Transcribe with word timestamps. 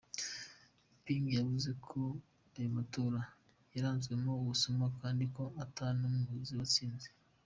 Ping 1.03 1.25
yavuze 1.37 1.69
ko 1.85 1.99
ayo 2.57 2.69
matora 2.77 3.19
yaranzwemwo 3.73 4.31
ubusuma 4.41 4.85
kandi 4.99 5.23
ko 5.35 5.43
"ata 5.63 5.85
n'umwe 5.99 6.31
azi 6.41 6.53
uwatsinze". 6.55 7.07